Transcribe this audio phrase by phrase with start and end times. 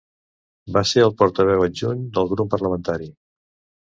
[0.77, 3.11] Va ser el portaveu adjunt del grup parlamentari.